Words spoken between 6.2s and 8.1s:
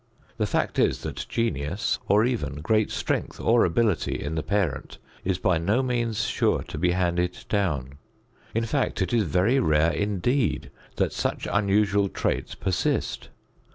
sure to be handed down.